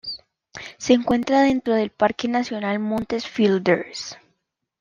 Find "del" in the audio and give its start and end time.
1.75-1.91